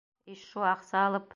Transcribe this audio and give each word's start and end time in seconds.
Ишшу 0.35 0.65
аҡса 0.71 0.99
алып... 1.11 1.29